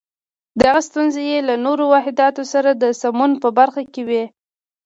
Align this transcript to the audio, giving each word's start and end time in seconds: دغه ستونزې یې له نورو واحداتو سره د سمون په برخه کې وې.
دغه 0.61 0.79
ستونزې 0.87 1.21
یې 1.31 1.39
له 1.49 1.55
نورو 1.65 1.83
واحداتو 1.93 2.43
سره 2.53 2.69
د 2.73 2.83
سمون 3.01 3.31
په 3.43 3.49
برخه 3.57 3.81
کې 3.93 4.01
وې. 4.09 4.23